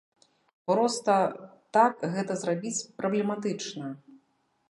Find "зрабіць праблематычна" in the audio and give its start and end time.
2.43-3.85